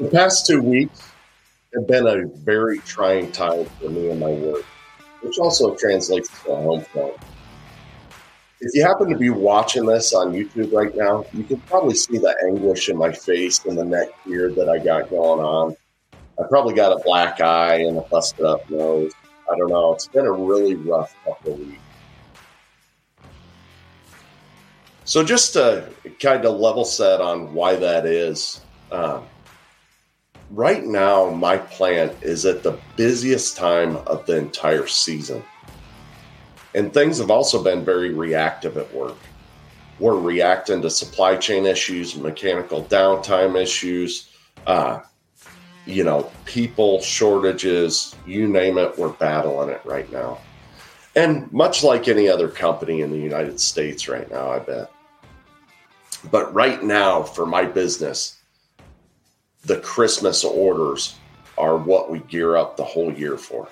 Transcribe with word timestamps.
The 0.00 0.08
past 0.08 0.46
two 0.46 0.60
weeks 0.60 1.12
have 1.72 1.86
been 1.86 2.06
a 2.08 2.26
very 2.26 2.78
trying 2.80 3.30
time 3.30 3.64
for 3.64 3.88
me 3.88 4.10
and 4.10 4.18
my 4.18 4.30
work, 4.30 4.64
which 5.20 5.38
also 5.38 5.76
translates 5.76 6.28
to 6.28 6.48
the 6.48 6.56
home 6.56 6.80
front. 6.80 7.14
If 8.60 8.74
you 8.74 8.82
happen 8.84 9.08
to 9.10 9.16
be 9.16 9.30
watching 9.30 9.86
this 9.86 10.12
on 10.12 10.32
YouTube 10.32 10.72
right 10.72 10.96
now, 10.96 11.24
you 11.32 11.44
can 11.44 11.60
probably 11.60 11.94
see 11.94 12.18
the 12.18 12.34
anguish 12.44 12.88
in 12.88 12.96
my 12.96 13.12
face 13.12 13.64
and 13.66 13.78
the 13.78 13.84
neck 13.84 14.08
beard 14.26 14.56
that 14.56 14.68
I 14.68 14.78
got 14.78 15.10
going 15.10 15.40
on. 15.40 15.76
I 16.40 16.42
probably 16.48 16.74
got 16.74 16.90
a 16.90 17.00
black 17.04 17.40
eye 17.40 17.76
and 17.76 17.96
a 17.96 18.00
busted 18.00 18.44
up 18.44 18.68
nose. 18.68 19.12
I 19.48 19.56
don't 19.56 19.68
know. 19.68 19.92
It's 19.94 20.08
been 20.08 20.26
a 20.26 20.32
really 20.32 20.74
rough 20.74 21.14
couple 21.24 21.52
of 21.52 21.58
weeks. 21.60 21.80
So, 25.04 25.22
just 25.22 25.52
to 25.52 25.88
kind 26.18 26.44
of 26.44 26.58
level 26.58 26.84
set 26.84 27.20
on 27.20 27.54
why 27.54 27.76
that 27.76 28.06
is, 28.06 28.62
um, 28.90 29.24
right 30.50 30.84
now, 30.84 31.30
my 31.30 31.58
plant 31.58 32.12
is 32.22 32.46
at 32.46 32.62
the 32.62 32.78
busiest 32.96 33.56
time 33.56 33.96
of 34.06 34.26
the 34.26 34.36
entire 34.36 34.86
season. 34.86 35.42
And 36.74 36.92
things 36.92 37.18
have 37.18 37.30
also 37.30 37.62
been 37.62 37.84
very 37.84 38.12
reactive 38.12 38.76
at 38.76 38.92
work. 38.92 39.16
We're 40.00 40.18
reacting 40.18 40.82
to 40.82 40.90
supply 40.90 41.36
chain 41.36 41.66
issues, 41.66 42.16
mechanical 42.16 42.84
downtime 42.84 43.60
issues, 43.60 44.30
uh, 44.66 45.00
you 45.86 46.02
know, 46.02 46.30
people 46.46 47.00
shortages, 47.00 48.16
you 48.26 48.48
name 48.48 48.78
it, 48.78 48.98
we're 48.98 49.10
battling 49.10 49.68
it 49.68 49.82
right 49.84 50.10
now. 50.10 50.38
And 51.14 51.52
much 51.52 51.84
like 51.84 52.08
any 52.08 52.28
other 52.28 52.48
company 52.48 53.02
in 53.02 53.12
the 53.12 53.18
United 53.18 53.60
States 53.60 54.08
right 54.08 54.28
now, 54.30 54.50
I 54.50 54.58
bet. 54.58 54.90
But 56.30 56.52
right 56.54 56.82
now, 56.82 57.22
for 57.22 57.46
my 57.46 57.64
business, 57.64 58.40
the 59.64 59.78
Christmas 59.80 60.44
orders 60.44 61.16
are 61.56 61.76
what 61.76 62.10
we 62.10 62.18
gear 62.20 62.56
up 62.56 62.76
the 62.76 62.84
whole 62.84 63.12
year 63.12 63.36
for. 63.36 63.68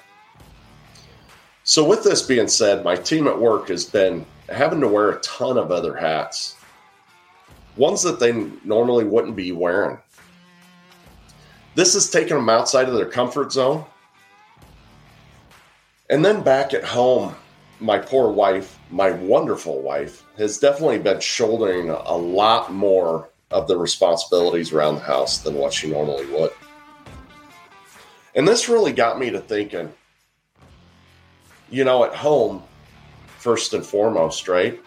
So, 1.64 1.84
with 1.84 2.02
this 2.02 2.22
being 2.22 2.48
said, 2.48 2.84
my 2.84 2.96
team 2.96 3.28
at 3.28 3.38
work 3.38 3.68
has 3.68 3.84
been 3.84 4.26
having 4.48 4.80
to 4.80 4.88
wear 4.88 5.10
a 5.10 5.20
ton 5.20 5.56
of 5.56 5.70
other 5.70 5.94
hats, 5.94 6.56
ones 7.76 8.02
that 8.02 8.18
they 8.18 8.32
normally 8.64 9.04
wouldn't 9.04 9.36
be 9.36 9.52
wearing. 9.52 9.98
This 11.74 11.94
has 11.94 12.10
taken 12.10 12.36
them 12.36 12.48
outside 12.48 12.88
of 12.88 12.94
their 12.94 13.06
comfort 13.06 13.52
zone. 13.52 13.84
And 16.10 16.24
then 16.24 16.42
back 16.42 16.74
at 16.74 16.84
home, 16.84 17.34
my 17.80 17.98
poor 17.98 18.30
wife, 18.30 18.78
my 18.90 19.12
wonderful 19.12 19.80
wife, 19.80 20.24
has 20.36 20.58
definitely 20.58 20.98
been 20.98 21.20
shouldering 21.20 21.90
a 21.90 22.16
lot 22.16 22.72
more 22.72 23.28
of 23.52 23.68
the 23.68 23.76
responsibilities 23.76 24.72
around 24.72 24.96
the 24.96 25.02
house 25.02 25.38
than 25.38 25.54
what 25.54 25.72
she 25.72 25.90
normally 25.90 26.26
would. 26.26 26.50
And 28.34 28.48
this 28.48 28.68
really 28.68 28.92
got 28.92 29.18
me 29.18 29.30
to 29.30 29.40
thinking, 29.40 29.92
you 31.70 31.84
know, 31.84 32.04
at 32.04 32.14
home, 32.14 32.62
first 33.38 33.74
and 33.74 33.84
foremost, 33.84 34.48
right? 34.48 34.80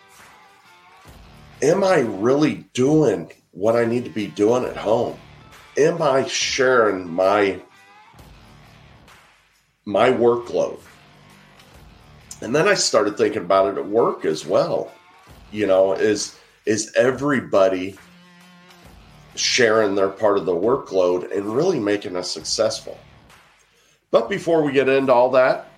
Am 1.62 1.84
I 1.84 2.00
really 2.00 2.66
doing 2.74 3.32
what 3.52 3.76
I 3.76 3.86
need 3.86 4.04
to 4.06 4.10
be 4.10 4.28
doing 4.28 4.66
at 4.66 4.78
home? 4.78 5.18
Am 5.78 6.02
I 6.02 6.26
sharing 6.26 7.10
my 7.10 7.62
my 9.86 10.10
workload? 10.10 10.80
And 12.42 12.54
then 12.54 12.68
I 12.68 12.74
started 12.74 13.18
thinking 13.18 13.44
about 13.44 13.74
it 13.74 13.78
at 13.78 13.88
work 13.88 14.26
as 14.26 14.46
well. 14.46 14.92
You 15.52 15.68
know, 15.68 15.94
is 15.94 16.38
is 16.66 16.92
everybody 16.96 17.98
sharing 19.36 19.95
their 19.95 20.09
part 20.09 20.38
of 20.38 20.45
the 20.45 20.55
workload 20.55 21.36
and 21.36 21.55
really 21.55 21.80
making 21.80 22.16
us 22.16 22.31
successful? 22.31 22.97
But 24.11 24.30
before 24.30 24.64
we 24.64 24.72
get 24.72 24.90
into 24.90 25.13
all 25.13 25.29
that, 25.31 25.72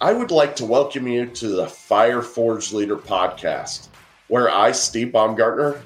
I 0.00 0.12
would 0.12 0.30
like 0.30 0.56
to 0.56 0.64
welcome 0.64 1.06
you 1.06 1.26
to 1.26 1.48
the 1.48 1.66
Fire 1.66 2.22
Forged 2.22 2.72
Leader 2.72 2.96
podcast, 2.96 3.88
where 4.28 4.50
I, 4.50 4.72
Steve 4.72 5.12
Baumgartner, 5.12 5.80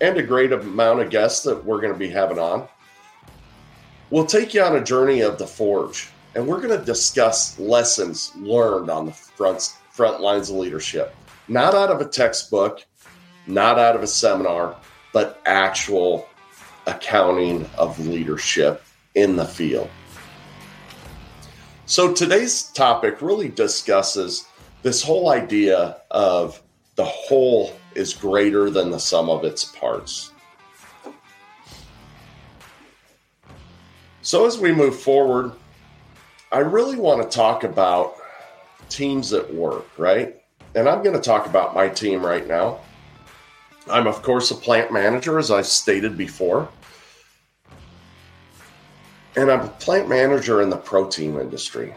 and 0.00 0.16
a 0.16 0.22
great 0.22 0.52
amount 0.52 1.00
of 1.00 1.10
guests 1.10 1.42
that 1.44 1.64
we're 1.64 1.80
going 1.80 1.92
to 1.92 1.98
be 1.98 2.08
having 2.08 2.38
on, 2.38 2.68
will 4.10 4.26
take 4.26 4.54
you 4.54 4.62
on 4.62 4.76
a 4.76 4.84
journey 4.84 5.20
of 5.20 5.38
the 5.38 5.46
forge 5.46 6.08
and 6.34 6.46
we're 6.46 6.60
going 6.60 6.78
to 6.78 6.84
discuss 6.84 7.58
lessons 7.58 8.32
learned 8.36 8.90
on 8.90 9.06
the 9.06 9.12
front 9.12 9.76
front 9.90 10.20
lines 10.20 10.48
of 10.50 10.56
leadership, 10.56 11.14
not 11.48 11.74
out 11.74 11.90
of 11.90 12.00
a 12.00 12.04
textbook, 12.04 12.84
not 13.46 13.78
out 13.78 13.96
of 13.96 14.02
a 14.02 14.06
seminar, 14.06 14.76
but 15.12 15.40
actual 15.46 16.28
accounting 16.86 17.68
of 17.76 17.98
leadership 17.98 18.82
in 19.14 19.36
the 19.36 19.44
field. 19.44 19.90
So 21.86 22.12
today's 22.12 22.64
topic 22.64 23.20
really 23.20 23.48
discusses 23.48 24.46
this 24.82 25.02
whole 25.02 25.30
idea 25.30 25.96
of 26.10 26.62
the 26.94 27.04
whole 27.04 27.76
is 27.94 28.14
greater 28.14 28.70
than 28.70 28.90
the 28.90 29.00
sum 29.00 29.28
of 29.28 29.44
its 29.44 29.64
parts. 29.64 30.32
So 34.22 34.46
as 34.46 34.58
we 34.58 34.70
move 34.70 35.00
forward, 35.00 35.52
I 36.52 36.58
really 36.58 36.96
want 36.96 37.22
to 37.22 37.36
talk 37.36 37.64
about 37.64 38.14
teams 38.88 39.32
at 39.32 39.52
work, 39.52 39.86
right? 39.98 40.36
And 40.74 40.88
I'm 40.88 41.02
going 41.02 41.16
to 41.16 41.22
talk 41.22 41.46
about 41.46 41.74
my 41.74 41.88
team 41.88 42.24
right 42.24 42.46
now. 42.46 42.80
I'm, 43.88 44.06
of 44.06 44.22
course, 44.22 44.50
a 44.50 44.54
plant 44.54 44.92
manager, 44.92 45.38
as 45.38 45.50
I 45.50 45.62
stated 45.62 46.16
before. 46.16 46.68
And 49.36 49.50
I'm 49.50 49.60
a 49.60 49.68
plant 49.68 50.08
manager 50.08 50.62
in 50.62 50.70
the 50.70 50.76
protein 50.76 51.38
industry. 51.38 51.94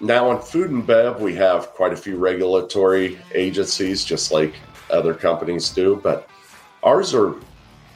Now, 0.00 0.30
in 0.32 0.38
food 0.40 0.70
and 0.70 0.86
bev, 0.86 1.20
we 1.20 1.34
have 1.36 1.70
quite 1.70 1.92
a 1.92 1.96
few 1.96 2.16
regulatory 2.16 3.18
agencies, 3.34 4.04
just 4.04 4.32
like 4.32 4.54
other 4.90 5.14
companies 5.14 5.70
do, 5.70 6.00
but 6.02 6.28
ours 6.82 7.14
are 7.14 7.34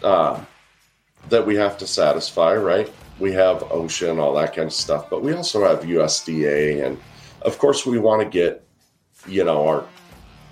uh, 0.02 0.40
that 1.28 1.46
we 1.46 1.56
have 1.56 1.76
to 1.78 1.86
satisfy, 1.86 2.54
right? 2.54 2.90
we 3.20 3.32
have 3.32 3.58
OSHA 3.58 4.10
and 4.10 4.20
all 4.20 4.34
that 4.34 4.56
kind 4.56 4.66
of 4.66 4.72
stuff, 4.72 5.08
but 5.10 5.22
we 5.22 5.34
also 5.34 5.64
have 5.64 5.84
USDA, 5.84 6.84
and 6.84 6.98
of 7.42 7.58
course, 7.58 7.86
we 7.86 7.98
want 7.98 8.22
to 8.22 8.28
get 8.28 8.66
you 9.28 9.44
know 9.44 9.68
our 9.68 9.86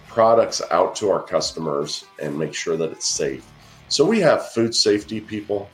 products 0.08 0.60
out 0.70 0.96
to 0.96 1.10
our 1.10 1.22
customers 1.22 2.04
and 2.20 2.36
make 2.38 2.54
sure 2.54 2.76
that 2.76 2.90
it's 2.90 3.06
safe. 3.06 3.46
So 3.88 4.04
we 4.04 4.20
have 4.20 4.50
food 4.52 4.74
safety 4.74 5.20
people. 5.20 5.70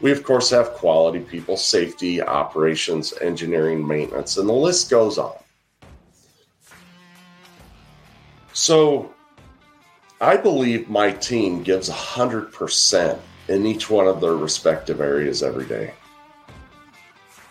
We 0.00 0.12
of 0.12 0.22
course 0.22 0.50
have 0.50 0.72
quality 0.72 1.20
people, 1.20 1.56
safety, 1.56 2.20
operations, 2.20 3.14
engineering, 3.20 3.86
maintenance, 3.86 4.36
and 4.36 4.48
the 4.48 4.52
list 4.52 4.90
goes 4.90 5.18
on. 5.18 5.34
So 8.52 9.14
I 10.20 10.36
believe 10.36 10.88
my 10.88 11.12
team 11.12 11.62
gives 11.62 11.88
100% 11.90 13.18
in 13.48 13.66
each 13.66 13.90
one 13.90 14.06
of 14.06 14.20
their 14.20 14.36
respective 14.36 15.00
areas 15.00 15.42
every 15.42 15.66
day. 15.66 15.92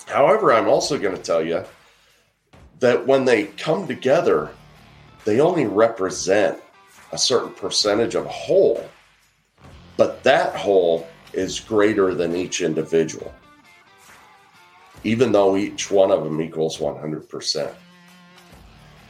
However, 0.08 0.54
I'm 0.54 0.68
also 0.68 0.98
going 0.98 1.16
to 1.16 1.22
tell 1.22 1.44
you 1.44 1.64
that 2.80 3.08
when 3.08 3.26
they 3.26 3.46
come 3.46 3.88
together, 3.88 4.52
they 5.26 5.40
only 5.42 5.66
represent 5.66 6.60
a 7.12 7.18
certain 7.18 7.52
percentage 7.52 8.16
of 8.16 8.26
a 8.26 8.30
whole, 8.30 8.88
but 9.98 10.24
that 10.24 10.56
whole 10.56 11.08
is 11.34 11.60
greater 11.60 12.14
than 12.14 12.36
each 12.36 12.62
individual, 12.62 13.34
even 15.04 15.32
though 15.32 15.58
each 15.58 15.92
one 15.92 16.12
of 16.12 16.24
them 16.24 16.40
equals 16.42 16.78
100%. 16.78 17.74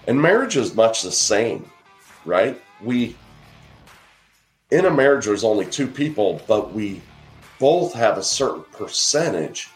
And 0.08 0.22
marriage 0.22 0.56
is 0.56 0.74
much 0.74 1.02
the 1.02 1.12
same, 1.12 1.70
right? 2.26 2.59
We, 2.82 3.16
in 4.72 4.86
a 4.86 4.92
marriage, 4.92 5.26
there's 5.26 5.44
only 5.44 5.66
two 5.66 5.88
people, 5.88 6.41
but 6.47 6.73
we 6.73 7.02
both 7.59 7.94
have 7.94 8.18
a 8.18 8.23
certain 8.23 8.64
percentage 8.72 9.70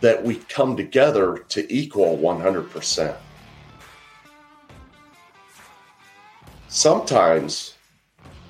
that 0.00 0.22
we 0.22 0.36
come 0.36 0.76
together 0.76 1.44
to 1.48 1.72
equal 1.72 2.18
100%. 2.18 3.16
Sometimes 6.74 7.74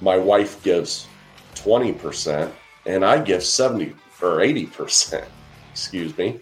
my 0.01 0.17
wife 0.17 0.63
gives 0.63 1.09
20% 1.57 2.53
and 2.87 3.05
I 3.05 3.21
give 3.21 3.43
70 3.43 3.97
or 4.23 4.39
80%, 4.39 5.25
excuse 5.73 6.17
me. 6.17 6.39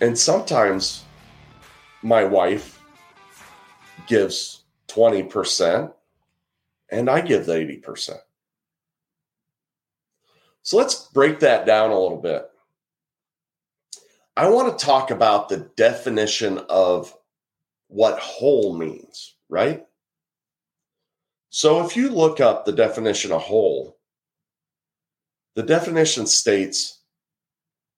And 0.00 0.18
sometimes 0.18 1.04
my 2.02 2.24
wife 2.24 2.80
gives 4.06 4.62
20% 4.88 5.92
and 6.90 7.10
I 7.10 7.20
give 7.20 7.44
the 7.44 7.52
80%. 7.52 8.16
So 10.62 10.78
let's 10.78 11.08
break 11.08 11.40
that 11.40 11.66
down 11.66 11.90
a 11.90 12.00
little 12.00 12.22
bit. 12.22 12.48
I 14.34 14.48
want 14.48 14.78
to 14.78 14.82
talk 14.82 15.10
about 15.10 15.50
the 15.50 15.68
definition 15.76 16.56
of 16.70 17.14
what 17.88 18.18
whole 18.18 18.74
means, 18.74 19.34
right? 19.50 19.84
So 21.54 21.84
if 21.84 21.98
you 21.98 22.08
look 22.08 22.40
up 22.40 22.64
the 22.64 22.72
definition 22.72 23.30
of 23.30 23.42
whole, 23.42 23.98
The 25.54 25.62
definition 25.62 26.26
states 26.26 27.02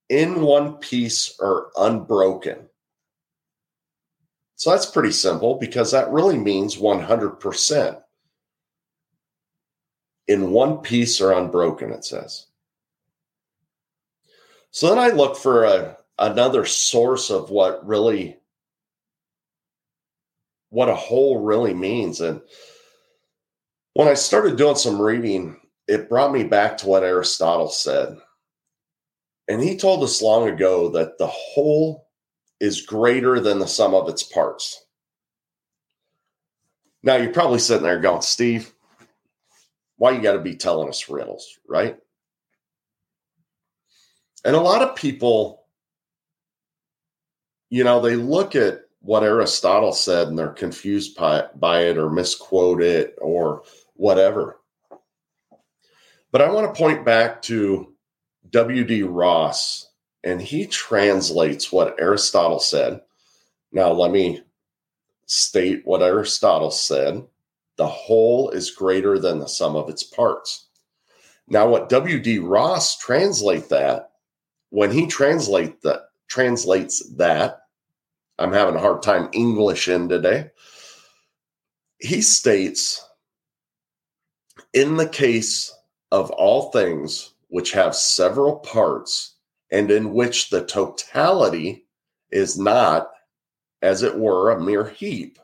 in 0.08 0.42
one 0.42 0.78
piece 0.78 1.38
or 1.38 1.70
unbroken. 1.76 2.68
So 4.56 4.70
that's 4.70 4.90
pretty 4.90 5.12
simple 5.12 5.54
because 5.54 5.92
that 5.92 6.10
really 6.10 6.36
means 6.36 6.74
100%. 6.74 8.02
In 10.26 10.50
one 10.50 10.78
piece 10.78 11.20
or 11.20 11.30
unbroken, 11.30 11.92
it 11.92 12.04
says. 12.04 12.46
So 14.72 14.88
then 14.88 14.98
I 14.98 15.10
look 15.10 15.36
for 15.36 15.62
a, 15.62 15.96
another 16.18 16.66
source 16.66 17.30
of 17.30 17.50
what 17.50 17.86
really 17.86 18.36
what 20.70 20.88
a 20.88 20.94
whole 20.96 21.38
really 21.38 21.72
means 21.72 22.20
and 22.20 22.40
when 23.94 24.08
I 24.08 24.14
started 24.14 24.56
doing 24.56 24.76
some 24.76 25.00
reading, 25.00 25.56
it 25.88 26.08
brought 26.08 26.32
me 26.32 26.44
back 26.44 26.76
to 26.78 26.86
what 26.86 27.04
Aristotle 27.04 27.68
said. 27.68 28.16
And 29.48 29.62
he 29.62 29.76
told 29.76 30.02
us 30.02 30.22
long 30.22 30.48
ago 30.48 30.90
that 30.90 31.18
the 31.18 31.26
whole 31.26 32.08
is 32.60 32.82
greater 32.82 33.40
than 33.40 33.58
the 33.58 33.66
sum 33.66 33.94
of 33.94 34.08
its 34.08 34.22
parts. 34.22 34.84
Now, 37.02 37.16
you're 37.16 37.32
probably 37.32 37.58
sitting 37.58 37.82
there 37.82 38.00
going, 38.00 38.22
Steve, 38.22 38.72
why 39.96 40.12
you 40.12 40.22
got 40.22 40.32
to 40.32 40.38
be 40.40 40.56
telling 40.56 40.88
us 40.88 41.08
riddles, 41.08 41.58
right? 41.68 41.96
And 44.44 44.56
a 44.56 44.60
lot 44.60 44.82
of 44.82 44.96
people, 44.96 45.66
you 47.68 47.84
know, 47.84 48.00
they 48.00 48.16
look 48.16 48.56
at 48.56 48.80
what 49.00 49.22
Aristotle 49.22 49.92
said 49.92 50.28
and 50.28 50.38
they're 50.38 50.48
confused 50.48 51.14
by, 51.16 51.46
by 51.56 51.82
it 51.82 51.98
or 51.98 52.08
misquote 52.08 52.82
it 52.82 53.14
or 53.20 53.62
whatever. 53.94 54.60
But 56.30 56.42
I 56.42 56.50
want 56.50 56.72
to 56.72 56.78
point 56.78 57.04
back 57.04 57.42
to 57.42 57.94
W.D. 58.50 59.02
Ross, 59.04 59.90
and 60.22 60.40
he 60.40 60.66
translates 60.66 61.72
what 61.72 62.00
Aristotle 62.00 62.60
said. 62.60 63.00
Now, 63.72 63.92
let 63.92 64.10
me 64.10 64.42
state 65.26 65.82
what 65.84 66.02
Aristotle 66.02 66.70
said 66.70 67.24
the 67.76 67.86
whole 67.86 68.50
is 68.50 68.70
greater 68.70 69.18
than 69.18 69.38
the 69.38 69.48
sum 69.48 69.74
of 69.74 69.88
its 69.88 70.02
parts. 70.02 70.66
Now, 71.48 71.68
what 71.68 71.88
W.D. 71.88 72.38
Ross 72.38 72.96
translate 72.96 73.68
that, 73.70 74.10
when 74.70 74.90
he 74.90 75.06
translate 75.06 75.82
that, 75.82 76.02
translates 76.28 77.06
that, 77.16 77.62
I'm 78.38 78.52
having 78.52 78.76
a 78.76 78.80
hard 78.80 79.02
time 79.02 79.28
English 79.32 79.88
in 79.88 80.08
today. 80.08 80.50
He 81.98 82.22
states 82.22 83.04
in 84.74 84.96
the 84.96 85.08
case 85.08 85.72
of 86.10 86.30
all 86.32 86.70
things 86.70 87.32
which 87.48 87.72
have 87.72 87.94
several 87.94 88.56
parts 88.56 89.36
and 89.70 89.90
in 89.90 90.12
which 90.12 90.50
the 90.50 90.64
totality 90.64 91.86
is 92.30 92.58
not, 92.58 93.10
as 93.80 94.02
it 94.02 94.18
were, 94.18 94.50
a 94.50 94.60
mere 94.60 94.88
heap, 94.88 95.38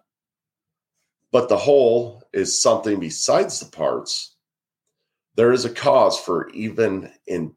but 1.30 1.48
the 1.48 1.56
whole 1.56 2.22
is 2.32 2.60
something 2.60 2.98
besides 2.98 3.60
the 3.60 3.70
parts, 3.70 4.34
there 5.36 5.52
is 5.52 5.64
a 5.64 5.70
cause 5.70 6.18
for 6.18 6.50
even 6.50 7.10
in 7.28 7.54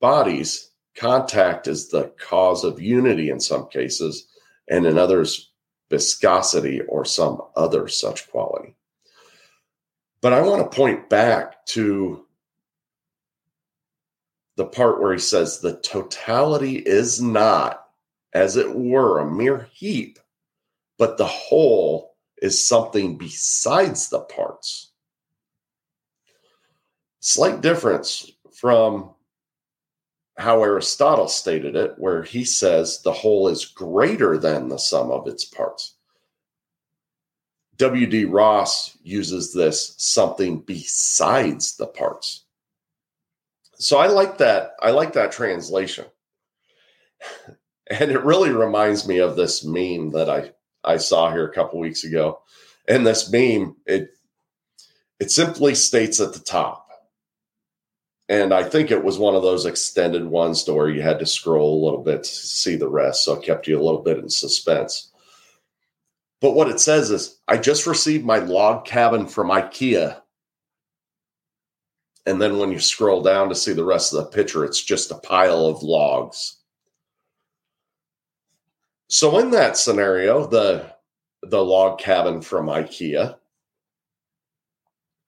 bodies, 0.00 0.72
contact 0.96 1.68
is 1.68 1.88
the 1.88 2.12
cause 2.18 2.64
of 2.64 2.80
unity 2.80 3.30
in 3.30 3.38
some 3.38 3.68
cases, 3.68 4.26
and 4.68 4.84
in 4.84 4.98
others, 4.98 5.52
viscosity 5.90 6.80
or 6.82 7.04
some 7.04 7.40
other 7.54 7.86
such 7.86 8.28
quality. 8.30 8.74
But 10.20 10.32
I 10.32 10.42
want 10.42 10.70
to 10.70 10.76
point 10.76 11.08
back 11.08 11.64
to 11.66 12.24
the 14.56 14.64
part 14.66 15.00
where 15.00 15.12
he 15.12 15.20
says 15.20 15.60
the 15.60 15.76
totality 15.76 16.78
is 16.78 17.22
not, 17.22 17.86
as 18.32 18.56
it 18.56 18.74
were, 18.74 19.20
a 19.20 19.30
mere 19.30 19.68
heap, 19.72 20.18
but 20.98 21.16
the 21.16 21.26
whole 21.26 22.16
is 22.42 22.66
something 22.66 23.16
besides 23.16 24.08
the 24.08 24.20
parts. 24.20 24.90
Slight 27.20 27.60
difference 27.60 28.32
from 28.52 29.10
how 30.36 30.62
Aristotle 30.62 31.28
stated 31.28 31.76
it, 31.76 31.94
where 31.98 32.22
he 32.22 32.44
says 32.44 33.02
the 33.02 33.12
whole 33.12 33.48
is 33.48 33.64
greater 33.64 34.38
than 34.38 34.68
the 34.68 34.78
sum 34.78 35.10
of 35.10 35.26
its 35.28 35.44
parts. 35.44 35.94
W.D. 37.78 38.24
Ross 38.24 38.96
uses 39.02 39.52
this 39.52 39.94
something 39.98 40.60
besides 40.60 41.76
the 41.76 41.86
parts. 41.86 42.44
So 43.74 43.98
I 43.98 44.08
like 44.08 44.38
that. 44.38 44.72
I 44.80 44.90
like 44.90 45.12
that 45.14 45.32
translation. 45.32 46.06
And 47.90 48.10
it 48.10 48.22
really 48.22 48.50
reminds 48.50 49.08
me 49.08 49.16
of 49.16 49.34
this 49.34 49.64
meme 49.64 50.10
that 50.10 50.28
I, 50.28 50.52
I 50.84 50.98
saw 50.98 51.30
here 51.30 51.46
a 51.46 51.54
couple 51.54 51.78
weeks 51.78 52.04
ago. 52.04 52.40
And 52.86 53.06
this 53.06 53.32
meme, 53.32 53.76
it 53.86 54.10
it 55.18 55.30
simply 55.30 55.74
states 55.74 56.20
at 56.20 56.34
the 56.34 56.38
top. 56.38 56.88
And 58.28 58.52
I 58.52 58.62
think 58.62 58.90
it 58.90 59.02
was 59.02 59.18
one 59.18 59.34
of 59.34 59.42
those 59.42 59.64
extended 59.64 60.26
ones 60.26 60.64
to 60.64 60.74
where 60.74 60.90
you 60.90 61.00
had 61.00 61.18
to 61.20 61.26
scroll 61.26 61.82
a 61.82 61.84
little 61.84 62.02
bit 62.02 62.24
to 62.24 62.30
see 62.30 62.76
the 62.76 62.88
rest. 62.88 63.24
So 63.24 63.34
it 63.34 63.42
kept 63.42 63.66
you 63.66 63.80
a 63.80 63.82
little 63.82 64.02
bit 64.02 64.18
in 64.18 64.28
suspense. 64.28 65.10
But 66.40 66.52
what 66.52 66.68
it 66.68 66.80
says 66.80 67.10
is, 67.10 67.38
I 67.48 67.56
just 67.56 67.86
received 67.86 68.24
my 68.24 68.38
log 68.38 68.84
cabin 68.84 69.26
from 69.26 69.48
IKEA. 69.48 70.20
And 72.26 72.40
then 72.40 72.58
when 72.58 72.70
you 72.70 72.78
scroll 72.78 73.22
down 73.22 73.48
to 73.48 73.54
see 73.54 73.72
the 73.72 73.84
rest 73.84 74.12
of 74.12 74.18
the 74.18 74.30
picture, 74.30 74.64
it's 74.64 74.82
just 74.82 75.10
a 75.10 75.16
pile 75.16 75.66
of 75.66 75.82
logs. 75.82 76.58
So 79.08 79.38
in 79.38 79.50
that 79.52 79.76
scenario, 79.76 80.46
the 80.46 80.94
the 81.42 81.64
log 81.64 81.98
cabin 81.98 82.42
from 82.42 82.66
IKEA, 82.66 83.36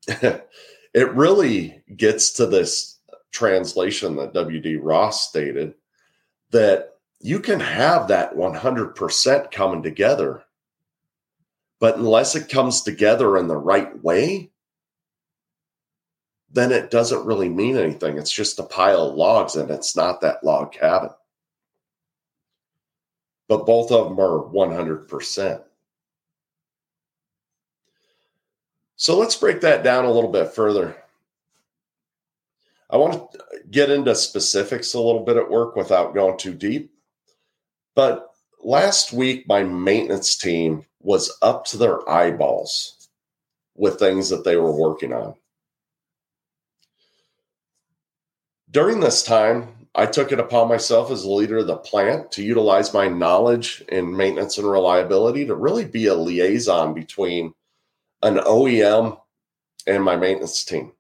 it 0.09 1.15
really 1.15 1.83
gets 1.97 2.33
to 2.33 2.47
this 2.47 2.99
translation 3.33 4.17
that 4.17 4.35
WD 4.35 4.79
Ross 4.83 5.29
stated 5.29 5.75
that 6.51 6.99
you 7.21 7.39
can 7.39 7.61
have 7.61 8.09
that 8.09 8.35
100% 8.35 9.51
coming 9.53 9.83
together 9.83 10.43
but 11.81 11.97
unless 11.97 12.37
it 12.37 12.51
comes 12.51 12.83
together 12.83 13.39
in 13.39 13.49
the 13.49 13.57
right 13.57 14.03
way, 14.05 14.51
then 16.53 16.73
it 16.73 16.91
doesn't 16.91 17.27
really 17.27 17.49
mean 17.49 17.77
anything. 17.77 18.19
It's 18.19 18.31
just 18.31 18.59
a 18.59 18.65
pile 18.65 19.09
of 19.09 19.17
logs 19.17 19.57
and 19.57 19.71
it's 19.71 19.97
not 19.97 20.21
that 20.21 20.45
log 20.45 20.73
cabin. 20.73 21.11
But 23.49 23.67
both 23.67 23.91
of 23.91 24.11
them 24.11 24.21
are 24.21 24.45
100%. 24.45 25.63
So 28.97 29.19
let's 29.19 29.37
break 29.37 29.63
that 29.63 29.83
down 29.83 30.05
a 30.05 30.13
little 30.13 30.31
bit 30.31 30.53
further. 30.53 30.97
I 32.91 32.99
want 32.99 33.33
to 33.33 33.39
get 33.71 33.91
into 33.91 34.15
specifics 34.15 34.93
a 34.93 35.01
little 35.01 35.25
bit 35.25 35.39
at 35.39 35.51
work 35.51 35.77
without 35.77 36.15
going 36.15 36.37
too 36.37 36.53
deep. 36.53 36.93
But 37.95 38.35
last 38.63 39.13
week, 39.13 39.49
my 39.49 39.63
maintenance 39.63 40.37
team 40.37 40.85
was 41.01 41.37
up 41.43 41.65
to 41.67 41.77
their 41.77 42.09
eyeballs 42.09 43.09
with 43.75 43.99
things 43.99 44.29
that 44.29 44.45
they 44.45 44.57
were 44.57 44.75
working 44.75 45.13
on. 45.13 45.35
During 48.71 49.01
this 49.01 49.23
time, 49.23 49.81
I 49.95 50.07
took 50.07 50.31
it 50.31 50.39
upon 50.39 50.69
myself 50.69 51.11
as 51.11 51.25
a 51.25 51.31
leader 51.31 51.59
of 51.59 51.67
the 51.67 51.77
plant 51.77 52.31
to 52.33 52.45
utilize 52.45 52.95
my 52.95 53.09
knowledge 53.09 53.83
in 53.89 54.17
maintenance 54.17 54.59
and 54.59 54.71
reliability 54.71 55.47
to 55.47 55.55
really 55.57 55.85
be 55.85 56.07
a 56.07 56.15
liaison 56.15 56.95
between 56.95 57.53
an 58.23 58.37
OEM 58.37 59.19
and 59.87 60.05
my 60.05 60.17
maintenance 60.17 60.65
team. 60.65 60.93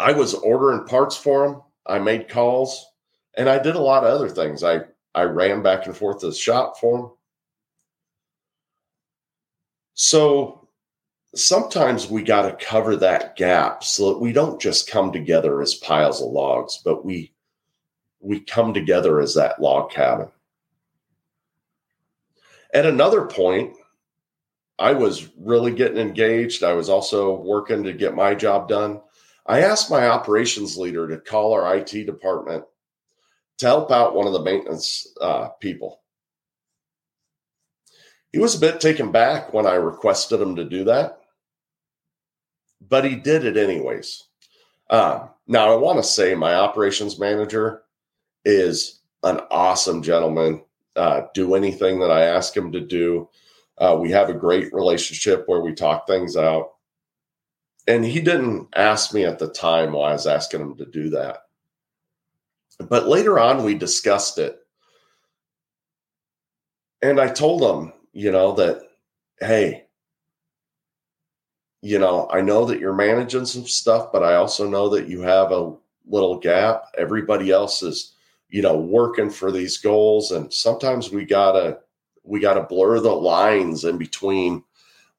I 0.00 0.12
was 0.12 0.34
ordering 0.34 0.86
parts 0.86 1.16
for 1.16 1.46
them, 1.46 1.62
I 1.86 1.98
made 2.00 2.28
calls, 2.28 2.84
and 3.36 3.48
I 3.48 3.58
did 3.58 3.76
a 3.76 3.80
lot 3.80 4.02
of 4.02 4.12
other 4.12 4.28
things. 4.28 4.64
I, 4.64 4.80
I 5.14 5.22
ran 5.22 5.62
back 5.62 5.86
and 5.86 5.96
forth 5.96 6.20
to 6.20 6.26
the 6.26 6.34
shop 6.34 6.78
for 6.80 6.98
them. 6.98 7.10
So 9.94 10.68
sometimes 11.34 12.08
we 12.08 12.22
got 12.22 12.42
to 12.42 12.64
cover 12.64 12.96
that 12.96 13.36
gap 13.36 13.84
so 13.84 14.12
that 14.12 14.20
we 14.20 14.32
don't 14.32 14.60
just 14.60 14.90
come 14.90 15.12
together 15.12 15.62
as 15.62 15.74
piles 15.74 16.20
of 16.20 16.30
logs, 16.30 16.80
but 16.84 17.04
we 17.04 17.32
we 18.20 18.40
come 18.40 18.72
together 18.72 19.20
as 19.20 19.34
that 19.34 19.60
log 19.60 19.90
cabin. 19.90 20.28
At 22.72 22.86
another 22.86 23.26
point, 23.26 23.74
I 24.78 24.92
was 24.92 25.28
really 25.38 25.72
getting 25.72 25.98
engaged. 25.98 26.64
I 26.64 26.72
was 26.72 26.88
also 26.88 27.36
working 27.36 27.84
to 27.84 27.92
get 27.92 28.14
my 28.14 28.34
job 28.34 28.68
done. 28.68 29.00
I 29.46 29.60
asked 29.60 29.90
my 29.90 30.08
operations 30.08 30.78
leader 30.78 31.06
to 31.06 31.18
call 31.18 31.52
our 31.52 31.76
IT 31.76 31.92
department 32.06 32.64
to 33.58 33.66
help 33.66 33.90
out 33.90 34.14
one 34.14 34.26
of 34.26 34.32
the 34.32 34.42
maintenance 34.42 35.06
uh, 35.20 35.48
people. 35.60 36.00
He 38.34 38.40
was 38.40 38.56
a 38.56 38.60
bit 38.60 38.80
taken 38.80 39.12
back 39.12 39.52
when 39.52 39.64
I 39.64 39.74
requested 39.74 40.40
him 40.40 40.56
to 40.56 40.64
do 40.64 40.82
that, 40.86 41.20
but 42.80 43.04
he 43.04 43.14
did 43.14 43.44
it 43.44 43.56
anyways. 43.56 44.24
Uh, 44.90 45.28
now, 45.46 45.72
I 45.72 45.76
want 45.76 46.00
to 46.00 46.02
say 46.02 46.34
my 46.34 46.56
operations 46.56 47.16
manager 47.16 47.84
is 48.44 49.02
an 49.22 49.38
awesome 49.52 50.02
gentleman. 50.02 50.64
Uh, 50.96 51.26
do 51.32 51.54
anything 51.54 52.00
that 52.00 52.10
I 52.10 52.24
ask 52.24 52.56
him 52.56 52.72
to 52.72 52.80
do. 52.80 53.28
Uh, 53.78 53.98
we 54.00 54.10
have 54.10 54.30
a 54.30 54.34
great 54.34 54.74
relationship 54.74 55.44
where 55.46 55.60
we 55.60 55.72
talk 55.72 56.08
things 56.08 56.36
out. 56.36 56.72
And 57.86 58.04
he 58.04 58.20
didn't 58.20 58.66
ask 58.74 59.14
me 59.14 59.24
at 59.24 59.38
the 59.38 59.50
time 59.50 59.92
why 59.92 60.10
I 60.10 60.14
was 60.14 60.26
asking 60.26 60.60
him 60.60 60.76
to 60.78 60.86
do 60.86 61.10
that. 61.10 61.44
But 62.80 63.06
later 63.06 63.38
on, 63.38 63.62
we 63.62 63.76
discussed 63.76 64.38
it. 64.38 64.58
And 67.00 67.20
I 67.20 67.28
told 67.28 67.62
him, 67.62 67.92
you 68.14 68.30
know, 68.30 68.52
that, 68.52 68.80
hey, 69.40 69.84
you 71.82 71.98
know, 71.98 72.28
I 72.30 72.40
know 72.40 72.64
that 72.64 72.78
you're 72.78 72.94
managing 72.94 73.44
some 73.44 73.66
stuff, 73.66 74.10
but 74.12 74.22
I 74.22 74.36
also 74.36 74.68
know 74.68 74.88
that 74.90 75.08
you 75.08 75.20
have 75.20 75.50
a 75.50 75.74
little 76.06 76.38
gap. 76.38 76.84
Everybody 76.96 77.50
else 77.50 77.82
is, 77.82 78.14
you 78.48 78.62
know, 78.62 78.78
working 78.78 79.28
for 79.28 79.50
these 79.52 79.76
goals. 79.78 80.30
And 80.30 80.52
sometimes 80.52 81.10
we 81.10 81.26
gotta 81.26 81.80
we 82.22 82.40
gotta 82.40 82.62
blur 82.62 83.00
the 83.00 83.12
lines 83.12 83.84
in 83.84 83.98
between 83.98 84.62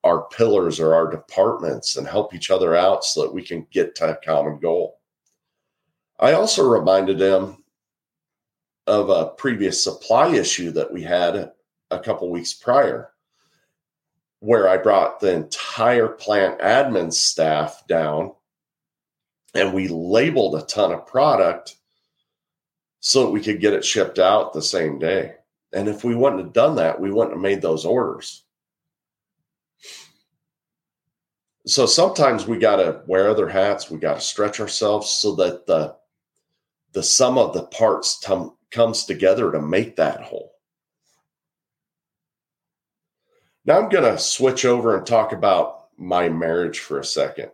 our 0.03 0.27
pillars 0.29 0.79
or 0.79 0.95
our 0.95 1.11
departments 1.11 1.97
and 1.97 2.07
help 2.07 2.33
each 2.33 2.49
other 2.49 2.75
out 2.75 3.03
so 3.03 3.21
that 3.23 3.33
we 3.33 3.43
can 3.43 3.67
get 3.71 3.93
to 3.95 4.11
a 4.11 4.25
common 4.25 4.57
goal. 4.59 4.99
I 6.19 6.33
also 6.33 6.67
reminded 6.67 7.19
him 7.19 7.63
of 8.87 9.09
a 9.09 9.31
previous 9.31 9.83
supply 9.83 10.29
issue 10.29 10.71
that 10.71 10.91
we 10.91 11.03
had 11.03 11.51
a 11.91 11.99
couple 11.99 12.29
weeks 12.29 12.53
prior 12.53 13.11
where 14.39 14.67
I 14.69 14.77
brought 14.77 15.19
the 15.19 15.33
entire 15.33 16.07
plant 16.07 16.59
admin 16.59 17.11
staff 17.11 17.83
down 17.87 18.33
and 19.55 19.73
we 19.73 19.87
labeled 19.87 20.55
a 20.55 20.65
ton 20.65 20.91
of 20.91 21.07
product 21.07 21.77
so 22.99 23.23
that 23.23 23.31
we 23.31 23.41
could 23.41 23.61
get 23.61 23.73
it 23.73 23.85
shipped 23.85 24.19
out 24.19 24.53
the 24.53 24.61
same 24.61 24.99
day. 24.99 25.35
And 25.73 25.87
if 25.87 26.03
we 26.03 26.15
wouldn't 26.15 26.41
have 26.41 26.53
done 26.53 26.75
that, 26.75 26.99
we 26.99 27.11
wouldn't 27.11 27.35
have 27.35 27.41
made 27.41 27.61
those 27.61 27.85
orders. 27.85 28.43
So 31.67 31.85
sometimes 31.85 32.45
we 32.45 32.57
got 32.57 32.75
to 32.77 33.01
wear 33.07 33.29
other 33.29 33.49
hats. 33.49 33.89
We 33.89 33.97
got 33.97 34.15
to 34.15 34.21
stretch 34.21 34.59
ourselves 34.59 35.09
so 35.09 35.35
that 35.35 35.65
the 35.65 35.95
the 36.91 37.03
sum 37.03 37.37
of 37.37 37.53
the 37.53 37.63
parts 37.63 38.19
tom- 38.19 38.55
comes 38.71 39.03
together 39.05 39.51
to 39.51 39.61
make 39.61 39.97
that 39.97 40.21
whole. 40.21 40.54
Now 43.65 43.79
I'm 43.79 43.89
going 43.89 44.03
to 44.03 44.19
switch 44.19 44.63
over 44.65 44.95
and 44.95 45.05
talk 45.05 45.33
about 45.33 45.87
my 45.97 46.29
marriage 46.29 46.79
for 46.79 46.99
a 46.99 47.05
second. 47.05 47.51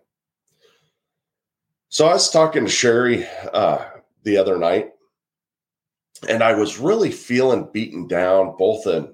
So 1.90 2.08
I 2.08 2.14
was 2.14 2.30
talking 2.30 2.66
to 2.66 2.72
Sherry 2.72 3.26
uh, 3.54 3.86
the 4.24 4.38
other 4.38 4.58
night, 4.58 4.92
and 6.28 6.44
I 6.44 6.54
was 6.54 6.80
really 6.80 7.12
feeling 7.12 7.70
beaten 7.74 8.08
down, 8.08 8.56
both 8.58 8.88
in 8.88 9.14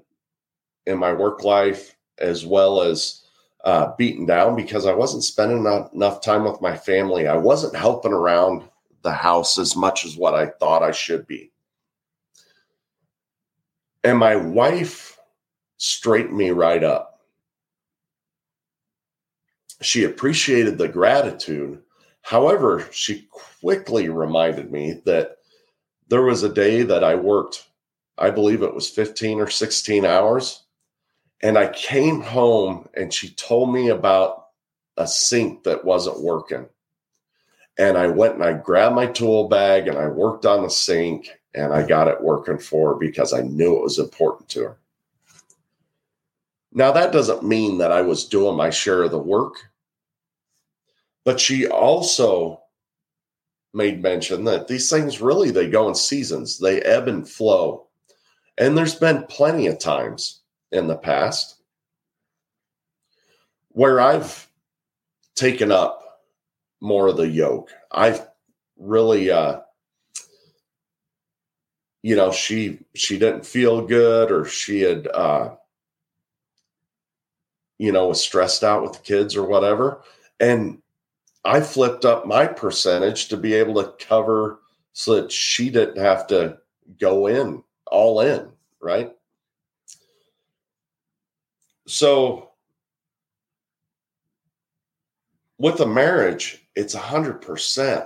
in 0.85 0.97
my 0.97 1.11
work 1.11 1.43
life 1.43 1.95
as 2.17 2.45
well 2.45 2.81
as 2.81 3.23
uh, 3.65 3.93
beaten 3.97 4.25
down 4.25 4.55
because 4.55 4.85
I 4.85 4.93
wasn't 4.93 5.23
spending 5.23 5.57
enough, 5.59 5.93
enough 5.93 6.21
time 6.21 6.45
with 6.45 6.61
my 6.61 6.75
family. 6.77 7.27
I 7.27 7.35
wasn't 7.35 7.75
helping 7.75 8.13
around 8.13 8.63
the 9.01 9.11
house 9.11 9.57
as 9.57 9.75
much 9.75 10.05
as 10.05 10.15
what 10.15 10.33
I 10.33 10.47
thought 10.47 10.83
I 10.83 10.91
should 10.91 11.27
be. 11.27 11.51
And 14.03 14.17
my 14.17 14.37
wife 14.37 15.16
straightened 15.77 16.37
me 16.37 16.51
right 16.51 16.83
up. 16.83 17.21
She 19.81 20.03
appreciated 20.03 20.77
the 20.77 20.87
gratitude. 20.87 21.81
However, 22.21 22.87
she 22.91 23.27
quickly 23.61 24.09
reminded 24.09 24.71
me 24.71 25.01
that 25.05 25.37
there 26.09 26.23
was 26.23 26.43
a 26.43 26.53
day 26.53 26.83
that 26.83 27.03
I 27.03 27.15
worked, 27.15 27.67
I 28.17 28.31
believe 28.31 28.63
it 28.63 28.73
was 28.73 28.89
15 28.89 29.39
or 29.39 29.49
16 29.49 30.05
hours. 30.05 30.63
And 31.41 31.57
I 31.57 31.67
came 31.71 32.21
home 32.21 32.89
and 32.95 33.13
she 33.13 33.29
told 33.29 33.71
me 33.71 33.89
about 33.89 34.47
a 34.97 35.07
sink 35.07 35.63
that 35.63 35.85
wasn't 35.85 36.21
working. 36.21 36.65
And 37.77 37.95
I 37.95 38.07
went 38.07 38.33
and 38.33 38.43
I 38.43 38.53
grabbed 38.53 38.95
my 38.95 39.05
tool 39.05 39.47
bag 39.47 39.87
and 39.87 39.97
I 39.97 40.07
worked 40.07 40.47
on 40.47 40.63
the 40.63 40.69
sink 40.69 41.39
and 41.53 41.71
I 41.71 41.85
got 41.85 42.07
it 42.07 42.23
working 42.23 42.57
for 42.57 42.93
her 42.93 42.99
because 42.99 43.33
I 43.33 43.41
knew 43.41 43.77
it 43.77 43.83
was 43.83 43.99
important 43.99 44.49
to 44.49 44.63
her. 44.63 44.77
Now, 46.77 46.91
that 46.91 47.11
doesn't 47.11 47.41
mean 47.41 47.79
that 47.79 47.91
I 47.91 48.03
was 48.03 48.25
doing 48.25 48.55
my 48.55 48.69
share 48.69 49.01
of 49.01 49.09
the 49.09 49.17
work, 49.17 49.55
but 51.25 51.39
she 51.39 51.65
also 51.67 52.61
made 53.73 53.99
mention 53.99 54.43
that 54.43 54.67
these 54.67 54.87
things 54.87 55.19
really 55.19 55.49
they 55.49 55.71
go 55.71 55.87
in 55.87 55.95
seasons, 55.95 56.59
they 56.59 56.83
ebb 56.83 57.07
and 57.07 57.27
flow. 57.27 57.87
And 58.59 58.77
there's 58.77 58.93
been 58.93 59.23
plenty 59.23 59.65
of 59.65 59.79
times 59.79 60.41
in 60.71 60.85
the 60.85 60.95
past 60.95 61.63
where 63.69 63.99
I've 63.99 64.47
taken 65.33 65.71
up 65.71 66.21
more 66.79 67.07
of 67.07 67.17
the 67.17 67.27
yoke. 67.27 67.71
I've 67.91 68.27
really 68.77 69.31
uh 69.31 69.61
you 72.03 72.15
know 72.15 72.31
she 72.31 72.85
she 72.93 73.17
didn't 73.17 73.47
feel 73.47 73.81
good 73.81 74.31
or 74.31 74.45
she 74.45 74.81
had 74.81 75.07
uh 75.07 75.55
you 77.77 77.91
know, 77.91 78.07
was 78.07 78.21
stressed 78.21 78.63
out 78.63 78.81
with 78.81 78.93
the 78.93 78.99
kids 78.99 79.35
or 79.35 79.43
whatever. 79.43 80.01
And 80.39 80.81
I 81.45 81.61
flipped 81.61 82.05
up 82.05 82.25
my 82.25 82.47
percentage 82.47 83.27
to 83.29 83.37
be 83.37 83.53
able 83.53 83.81
to 83.81 84.05
cover 84.05 84.59
so 84.93 85.21
that 85.21 85.31
she 85.31 85.69
didn't 85.69 85.97
have 85.97 86.27
to 86.27 86.57
go 86.99 87.27
in 87.27 87.63
all 87.85 88.21
in, 88.21 88.49
right? 88.79 89.11
So 91.87 92.51
with 95.57 95.79
a 95.79 95.85
marriage, 95.85 96.67
it's 96.75 96.95
a 96.95 96.99
hundred 96.99 97.41
percent. 97.41 98.05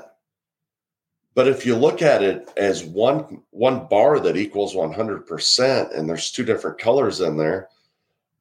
But 1.33 1.47
if 1.47 1.65
you 1.65 1.75
look 1.75 2.01
at 2.01 2.21
it 2.21 2.51
as 2.57 2.83
one 2.83 3.41
one 3.51 3.87
bar 3.87 4.19
that 4.19 4.37
equals 4.37 4.75
100% 4.75 5.97
and 5.97 6.09
there's 6.09 6.31
two 6.31 6.43
different 6.43 6.77
colors 6.77 7.21
in 7.21 7.37
there, 7.37 7.69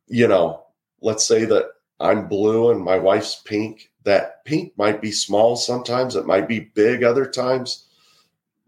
you 0.09 0.27
know, 0.27 0.65
let's 1.00 1.26
say 1.26 1.45
that 1.47 1.66
I'm 1.99 2.28
blue 2.28 2.71
and 2.71 2.83
my 2.83 2.99
wife's 2.99 3.37
pink, 3.45 3.90
that 4.04 4.45
pink 4.45 4.73
might 4.76 5.00
be 5.00 5.12
small 5.12 5.57
sometimes, 5.57 6.16
it 6.16 6.26
might 6.26 6.49
be 6.49 6.71
big 6.75 7.04
other 7.04 7.26
times. 7.26 7.87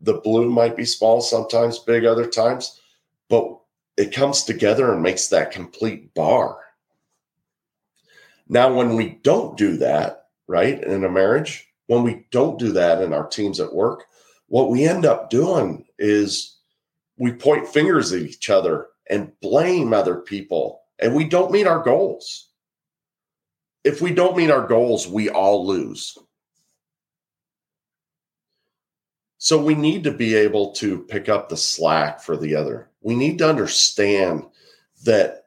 The 0.00 0.14
blue 0.14 0.50
might 0.50 0.76
be 0.76 0.84
small 0.84 1.20
sometimes, 1.20 1.78
big 1.78 2.04
other 2.04 2.26
times, 2.26 2.80
but 3.28 3.58
it 3.96 4.12
comes 4.12 4.44
together 4.44 4.92
and 4.92 5.02
makes 5.02 5.28
that 5.28 5.52
complete 5.52 6.12
bar. 6.14 6.58
Now, 8.48 8.74
when 8.74 8.96
we 8.96 9.20
don't 9.22 9.56
do 9.56 9.76
that, 9.78 10.26
right, 10.46 10.82
in 10.82 11.04
a 11.04 11.10
marriage, 11.10 11.68
when 11.86 12.02
we 12.02 12.26
don't 12.30 12.58
do 12.58 12.72
that 12.72 13.00
in 13.00 13.12
our 13.12 13.26
teams 13.26 13.60
at 13.60 13.74
work, 13.74 14.04
what 14.48 14.70
we 14.70 14.84
end 14.84 15.06
up 15.06 15.30
doing 15.30 15.86
is 15.98 16.58
we 17.16 17.32
point 17.32 17.68
fingers 17.68 18.12
at 18.12 18.22
each 18.22 18.50
other 18.50 18.88
and 19.08 19.32
blame 19.40 19.94
other 19.94 20.16
people 20.16 20.81
and 21.02 21.14
we 21.14 21.24
don't 21.24 21.50
meet 21.50 21.66
our 21.66 21.82
goals. 21.82 22.48
If 23.84 24.00
we 24.00 24.14
don't 24.14 24.36
meet 24.36 24.50
our 24.50 24.66
goals, 24.66 25.08
we 25.08 25.28
all 25.28 25.66
lose. 25.66 26.16
So 29.38 29.60
we 29.60 29.74
need 29.74 30.04
to 30.04 30.12
be 30.12 30.36
able 30.36 30.70
to 30.74 31.00
pick 31.00 31.28
up 31.28 31.48
the 31.48 31.56
slack 31.56 32.20
for 32.20 32.36
the 32.36 32.54
other. 32.54 32.88
We 33.00 33.16
need 33.16 33.38
to 33.38 33.48
understand 33.48 34.44
that, 35.04 35.46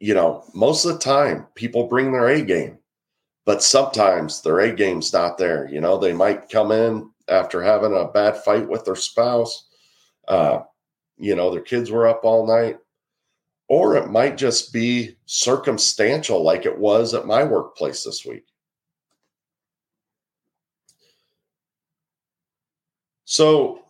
you 0.00 0.12
know, 0.12 0.44
most 0.52 0.84
of 0.84 0.94
the 0.94 0.98
time 0.98 1.46
people 1.54 1.86
bring 1.86 2.10
their 2.10 2.26
A 2.26 2.42
game, 2.42 2.78
but 3.44 3.62
sometimes 3.62 4.42
their 4.42 4.58
A 4.58 4.74
game's 4.74 5.12
not 5.12 5.38
there. 5.38 5.68
You 5.70 5.80
know, 5.80 5.96
they 5.96 6.12
might 6.12 6.48
come 6.48 6.72
in 6.72 7.08
after 7.28 7.62
having 7.62 7.96
a 7.96 8.08
bad 8.08 8.38
fight 8.38 8.68
with 8.68 8.84
their 8.84 8.96
spouse. 8.96 9.68
Uh, 10.26 10.62
you 11.16 11.36
know, 11.36 11.52
their 11.52 11.62
kids 11.62 11.92
were 11.92 12.08
up 12.08 12.24
all 12.24 12.44
night 12.44 12.78
or 13.68 13.96
it 13.96 14.10
might 14.10 14.36
just 14.36 14.72
be 14.72 15.16
circumstantial, 15.26 16.42
like 16.42 16.66
it 16.66 16.78
was 16.78 17.14
at 17.14 17.26
my 17.26 17.42
workplace 17.42 18.04
this 18.04 18.24
week. 18.24 18.44
So 23.24 23.82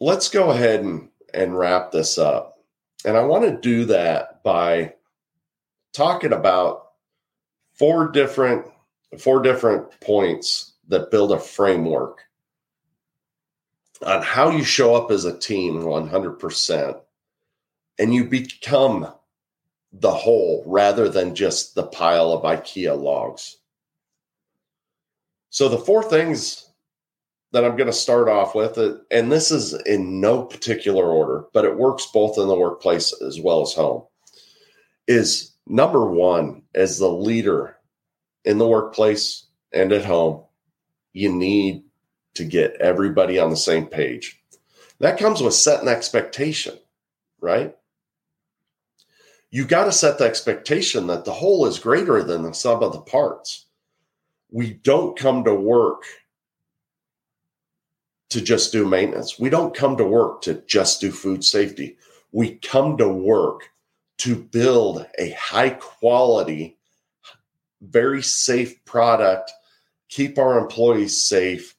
let's 0.00 0.28
go 0.28 0.50
ahead 0.50 0.80
and, 0.80 1.08
and 1.32 1.56
wrap 1.56 1.92
this 1.92 2.18
up. 2.18 2.58
And 3.04 3.16
I 3.16 3.22
want 3.22 3.44
to 3.44 3.60
do 3.60 3.84
that 3.86 4.42
by 4.42 4.94
talking 5.92 6.32
about 6.32 6.88
four 7.74 8.08
different 8.08 8.66
four 9.18 9.40
different 9.40 10.00
points 10.00 10.74
that 10.88 11.10
build 11.10 11.32
a 11.32 11.38
framework 11.38 12.20
on 14.04 14.22
how 14.22 14.50
you 14.50 14.64
show 14.64 14.94
up 14.94 15.10
as 15.10 15.24
a 15.24 15.38
team 15.38 15.82
100% 15.82 17.00
and 17.98 18.14
you 18.14 18.24
become 18.24 19.12
the 19.92 20.10
whole 20.10 20.62
rather 20.66 21.08
than 21.08 21.34
just 21.34 21.74
the 21.74 21.82
pile 21.82 22.32
of 22.32 22.42
IKEA 22.42 23.00
logs. 23.00 23.56
So 25.50 25.68
the 25.68 25.78
four 25.78 26.02
things 26.02 26.70
that 27.52 27.64
I'm 27.64 27.76
going 27.76 27.86
to 27.86 27.92
start 27.92 28.28
off 28.28 28.54
with, 28.54 28.78
and 29.10 29.32
this 29.32 29.50
is 29.50 29.72
in 29.72 30.20
no 30.20 30.42
particular 30.42 31.06
order, 31.06 31.46
but 31.54 31.64
it 31.64 31.78
works 31.78 32.06
both 32.12 32.36
in 32.36 32.46
the 32.46 32.58
workplace 32.58 33.14
as 33.22 33.40
well 33.40 33.62
as 33.62 33.72
home, 33.72 34.04
is 35.06 35.52
number 35.66 36.06
one, 36.06 36.62
as 36.74 36.98
the 36.98 37.08
leader 37.08 37.76
in 38.44 38.58
the 38.58 38.68
workplace 38.68 39.46
and 39.72 39.92
at 39.92 40.04
home, 40.04 40.44
you 41.14 41.32
need 41.32 41.84
to 42.34 42.44
get 42.44 42.76
everybody 42.80 43.38
on 43.38 43.48
the 43.48 43.56
same 43.56 43.86
page. 43.86 44.40
That 45.00 45.18
comes 45.18 45.40
with 45.40 45.54
setting 45.54 45.88
expectation, 45.88 46.78
right? 47.40 47.74
You 49.50 49.64
got 49.64 49.84
to 49.84 49.92
set 49.92 50.18
the 50.18 50.24
expectation 50.24 51.06
that 51.06 51.24
the 51.24 51.32
whole 51.32 51.66
is 51.66 51.78
greater 51.78 52.22
than 52.22 52.42
the 52.42 52.52
sum 52.52 52.82
of 52.82 52.92
the 52.92 53.00
parts. 53.00 53.66
We 54.50 54.74
don't 54.74 55.18
come 55.18 55.44
to 55.44 55.54
work 55.54 56.02
to 58.30 58.42
just 58.42 58.72
do 58.72 58.86
maintenance. 58.86 59.38
We 59.38 59.48
don't 59.48 59.74
come 59.74 59.96
to 59.96 60.04
work 60.04 60.42
to 60.42 60.62
just 60.66 61.00
do 61.00 61.10
food 61.10 61.42
safety. 61.44 61.96
We 62.32 62.56
come 62.56 62.98
to 62.98 63.08
work 63.08 63.70
to 64.18 64.36
build 64.36 65.06
a 65.18 65.30
high 65.30 65.70
quality, 65.70 66.76
very 67.80 68.22
safe 68.22 68.84
product, 68.84 69.50
keep 70.10 70.38
our 70.38 70.58
employees 70.58 71.24
safe, 71.24 71.74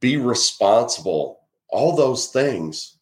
be 0.00 0.16
responsible, 0.16 1.40
all 1.68 1.94
those 1.94 2.28
things 2.28 2.98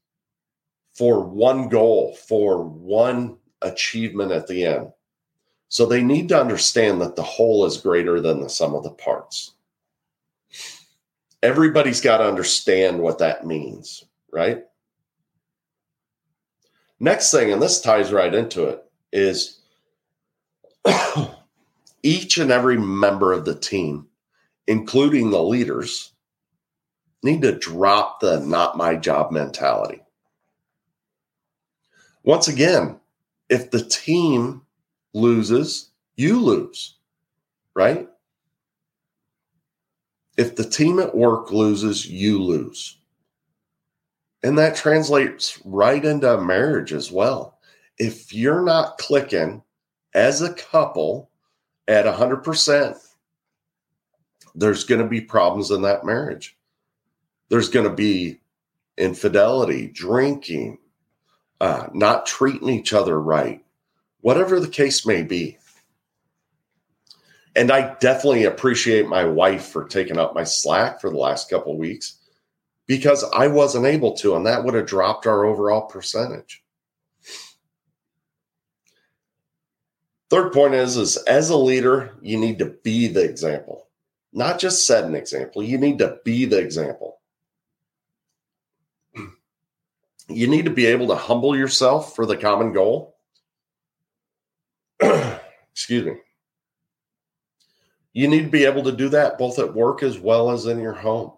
for 0.95 1.21
one 1.25 1.69
goal, 1.69 2.17
for 2.27 2.65
one 2.65 3.39
achievement 3.63 4.33
at 4.33 4.47
the 4.47 4.65
end. 4.65 4.93
So 5.69 5.87
they 5.87 6.03
need 6.03 6.29
to 6.29 6.41
understand 6.41 7.01
that 7.01 7.17
the 7.17 7.23
whole 7.23 7.65
is 7.67 7.77
greater 7.77 8.21
than 8.21 8.41
the 8.41 8.49
sum 8.49 8.75
of 8.75 8.85
the 8.85 8.91
parts. 8.91 9.53
Everybody's 11.43 12.01
got 12.01 12.19
to 12.19 12.29
understand 12.29 13.01
what 13.01 13.19
that 13.19 13.47
means, 13.47 14.05
right? 14.33 14.65
Next 16.99 17.31
thing, 17.31 17.53
and 17.53 17.61
this 17.61 17.81
ties 17.81 18.13
right 18.13 18.33
into 18.33 18.65
it, 18.65 18.85
is 19.13 19.61
each 22.03 22.39
and 22.39 22.51
every 22.51 22.79
member 22.79 23.33
of 23.33 23.45
the 23.45 23.55
team, 23.55 24.07
including 24.67 25.31
the 25.31 25.43
leaders, 25.43 26.13
need 27.23 27.43
to 27.43 27.59
drop 27.59 28.21
the 28.21 28.41
not 28.41 28.77
my 28.77 28.95
job 28.97 29.31
mentality. 29.31 30.03
Once 32.23 32.49
again, 32.49 32.99
if 33.49 33.71
the 33.71 33.85
team 33.85 34.63
loses, 35.15 35.91
you 36.17 36.41
lose, 36.41 36.97
right? 37.75 38.09
If 40.37 40.57
the 40.57 40.69
team 40.69 40.99
at 41.01 41.15
work 41.15 41.51
loses, 41.51 42.07
you 42.07 42.43
lose. 42.43 42.99
And 44.43 44.59
that 44.59 44.77
translates 44.77 45.61
right 45.65 46.05
into 46.05 46.41
marriage 46.41 46.93
as 46.93 47.11
well. 47.11 47.59
If 47.99 48.33
you're 48.35 48.63
not 48.63 48.99
clicking 48.99 49.63
as 50.15 50.43
a 50.43 50.53
couple 50.55 51.31
at 51.89 52.05
100%, 52.05 52.99
there's 54.55 54.85
going 54.85 55.01
to 55.01 55.09
be 55.09 55.21
problems 55.21 55.71
in 55.71 55.83
that 55.83 56.05
marriage. 56.05 56.57
There's 57.49 57.69
going 57.69 57.89
to 57.89 57.95
be 57.95 58.41
infidelity, 58.99 59.89
drinking, 59.89 60.79
uh, 61.61 61.89
not 61.93 62.27
treating 62.27 62.69
each 62.69 62.93
other 62.93 63.21
right, 63.21 63.65
whatever 64.21 64.61
the 64.61 64.69
case 64.69 65.07
may 65.07 65.23
be. 65.23 65.59
And 67.55 67.71
I 67.71 67.95
definitely 67.95 68.45
appreciate 68.45 69.09
my 69.09 69.25
wife 69.25 69.69
for 69.69 69.85
taking 69.85 70.19
up 70.19 70.35
my 70.35 70.45
slack 70.45 71.01
for 71.01 71.09
the 71.09 71.17
last 71.17 71.49
couple 71.49 71.73
of 71.73 71.79
weeks 71.79 72.19
because 72.87 73.25
I 73.33 73.47
wasn't 73.47 73.87
able 73.87 74.15
to, 74.19 74.37
and 74.37 74.47
that 74.47 74.65
would 74.65 74.75
have 74.75 74.87
dropped 74.87 75.27
our 75.27 75.45
overall 75.45 75.83
percentage. 75.83 76.63
Third 80.29 80.53
point 80.53 80.75
is, 80.75 80.97
is 80.97 81.17
as 81.17 81.51
a 81.51 81.57
leader, 81.57 82.15
you 82.21 82.37
need 82.37 82.59
to 82.59 82.67
be 82.67 83.09
the 83.09 83.23
example, 83.23 83.89
not 84.33 84.59
just 84.59 84.87
set 84.87 85.05
an 85.05 85.15
example. 85.15 85.63
You 85.63 85.79
need 85.79 85.99
to 85.99 86.19
be 86.25 86.45
the 86.45 86.59
example. 86.59 87.16
You 90.29 90.49
need 90.49 90.65
to 90.65 90.71
be 90.71 90.87
able 90.87 91.07
to 91.09 91.15
humble 91.15 91.57
yourself 91.57 92.17
for 92.17 92.27
the 92.27 92.37
common 92.37 92.73
goal. 92.73 93.17
Excuse 95.01 96.07
me. 96.07 96.17
You 98.13 98.29
need 98.29 98.45
to 98.45 98.51
be 98.51 98.65
able 98.65 98.83
to 98.85 98.93
do 98.93 99.11
that 99.11 99.39
both 99.39 99.59
at 99.59 99.75
work 99.75 100.03
as 100.03 100.19
well 100.19 100.51
as 100.51 100.67
in 100.67 100.81
your 100.81 100.95
home. 100.95 101.33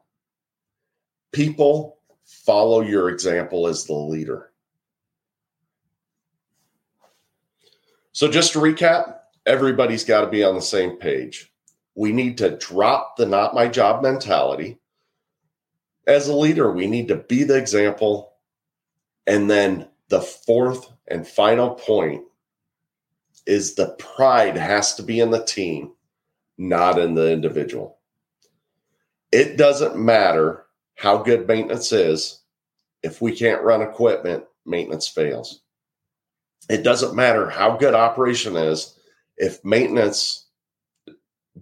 People 1.32 1.98
follow 2.24 2.82
your 2.82 3.08
example 3.08 3.66
as 3.66 3.84
the 3.84 3.94
leader. 3.94 4.52
So, 8.12 8.28
just 8.28 8.52
to 8.52 8.58
recap, 8.58 9.16
everybody's 9.46 10.04
got 10.04 10.20
to 10.20 10.28
be 10.28 10.44
on 10.44 10.54
the 10.54 10.62
same 10.62 10.96
page. 10.96 11.52
We 11.94 12.12
need 12.12 12.38
to 12.38 12.56
drop 12.56 13.16
the 13.16 13.26
not 13.26 13.54
my 13.54 13.66
job 13.66 14.02
mentality. 14.02 14.78
As 16.06 16.28
a 16.28 16.34
leader, 16.34 16.70
we 16.70 16.86
need 16.86 17.08
to 17.08 17.16
be 17.16 17.42
the 17.44 17.56
example. 17.56 18.34
And 19.28 19.48
then 19.48 19.86
the 20.08 20.22
fourth 20.22 20.90
and 21.06 21.28
final 21.28 21.74
point 21.74 22.24
is 23.46 23.74
the 23.74 23.94
pride 23.98 24.56
has 24.56 24.94
to 24.94 25.02
be 25.02 25.20
in 25.20 25.30
the 25.30 25.44
team, 25.44 25.92
not 26.56 26.98
in 26.98 27.14
the 27.14 27.30
individual. 27.30 27.98
It 29.30 29.58
doesn't 29.58 30.02
matter 30.02 30.64
how 30.94 31.18
good 31.18 31.46
maintenance 31.46 31.92
is, 31.92 32.40
if 33.02 33.20
we 33.20 33.36
can't 33.36 33.62
run 33.62 33.82
equipment, 33.82 34.44
maintenance 34.64 35.06
fails. 35.06 35.60
It 36.70 36.82
doesn't 36.82 37.14
matter 37.14 37.50
how 37.50 37.76
good 37.76 37.94
operation 37.94 38.56
is, 38.56 38.98
if 39.36 39.62
maintenance 39.62 40.46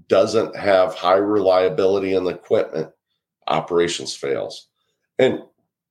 doesn't 0.09 0.55
have 0.57 0.94
high 0.94 1.16
reliability 1.16 2.14
in 2.14 2.24
the 2.24 2.31
equipment, 2.31 2.90
operations 3.48 4.14
fails. 4.14 4.68
And 5.18 5.40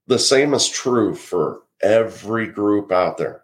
the 0.07 0.19
same 0.19 0.53
is 0.53 0.69
true 0.69 1.13
for 1.15 1.64
every 1.81 2.47
group 2.47 2.91
out 2.91 3.17
there. 3.17 3.43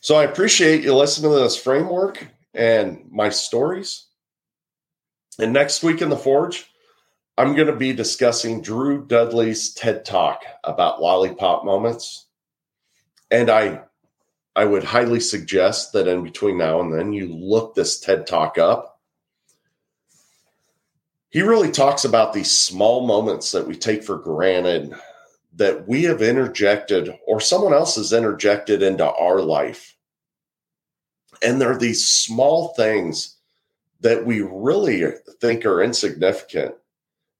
So 0.00 0.14
I 0.14 0.24
appreciate 0.24 0.84
you 0.84 0.94
listening 0.94 1.32
to 1.32 1.38
this 1.40 1.56
framework 1.56 2.26
and 2.54 3.04
my 3.10 3.28
stories. 3.28 4.06
And 5.40 5.52
next 5.52 5.82
week 5.82 6.00
in 6.00 6.08
the 6.08 6.16
Forge, 6.16 6.70
I'm 7.36 7.54
going 7.54 7.66
to 7.66 7.76
be 7.76 7.92
discussing 7.92 8.62
Drew 8.62 9.04
Dudley's 9.04 9.74
TED 9.74 10.04
Talk 10.04 10.42
about 10.64 11.02
lollipop 11.02 11.64
moments. 11.64 12.26
And 13.30 13.50
I 13.50 13.82
I 14.54 14.64
would 14.64 14.84
highly 14.84 15.20
suggest 15.20 15.92
that 15.92 16.08
in 16.08 16.22
between 16.22 16.56
now 16.56 16.80
and 16.80 16.94
then 16.94 17.12
you 17.12 17.28
look 17.28 17.74
this 17.74 18.00
TED 18.00 18.26
Talk 18.26 18.56
up. 18.56 18.95
He 21.30 21.42
really 21.42 21.70
talks 21.70 22.04
about 22.04 22.32
these 22.32 22.50
small 22.50 23.06
moments 23.06 23.52
that 23.52 23.66
we 23.66 23.76
take 23.76 24.02
for 24.02 24.16
granted 24.16 24.94
that 25.56 25.88
we 25.88 26.04
have 26.04 26.22
interjected 26.22 27.16
or 27.26 27.40
someone 27.40 27.72
else 27.72 27.96
has 27.96 28.12
interjected 28.12 28.82
into 28.82 29.04
our 29.04 29.40
life. 29.40 29.96
And 31.42 31.60
there 31.60 31.72
are 31.72 31.78
these 31.78 32.06
small 32.06 32.68
things 32.74 33.36
that 34.00 34.24
we 34.24 34.42
really 34.42 35.04
think 35.40 35.64
are 35.64 35.82
insignificant 35.82 36.74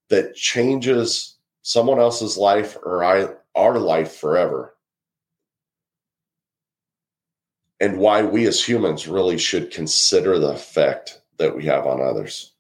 that 0.09 0.35
changes 0.35 1.37
someone 1.63 1.99
else's 1.99 2.37
life 2.37 2.77
or 2.83 3.05
I, 3.05 3.29
our 3.55 3.79
life 3.79 4.17
forever. 4.17 4.75
And 7.81 7.99
why 7.99 8.23
we 8.23 8.47
as 8.47 8.63
humans 8.63 9.07
really 9.07 9.37
should 9.37 9.71
consider 9.71 10.39
the 10.39 10.53
effect 10.53 11.21
that 11.37 11.55
we 11.55 11.67
have 11.67 11.87
on 11.87 12.01
others. 12.01 12.53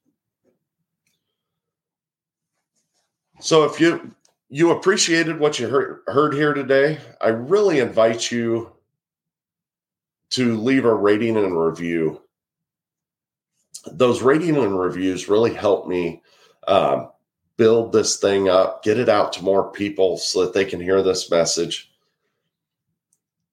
So 3.41 3.65
if 3.65 3.81
you 3.81 4.15
you 4.49 4.71
appreciated 4.71 5.39
what 5.39 5.59
you 5.59 5.69
heard, 5.69 6.03
heard 6.07 6.35
here 6.35 6.55
today, 6.55 6.99
I 7.21 7.29
really 7.29 7.81
invite 7.81 8.31
you 8.31 8.73
to 10.31 10.57
leave 10.57 10.85
a 10.85 10.95
rating 10.95 11.37
and 11.37 11.59
review 11.59 12.21
those 13.93 14.23
rating 14.23 14.57
and 14.57 14.79
reviews 14.79 15.29
really 15.29 15.55
help 15.55 15.87
me 15.87 16.23
um, 16.67 17.11
build 17.57 17.93
this 17.93 18.17
thing 18.17 18.49
up, 18.49 18.83
get 18.83 18.99
it 18.99 19.09
out 19.09 19.33
to 19.35 19.45
more 19.45 19.71
people 19.73 20.19
so 20.19 20.45
that 20.45 20.53
they 20.53 20.65
can 20.65 20.81
hear 20.81 21.03
this 21.03 21.31
message. 21.31 21.93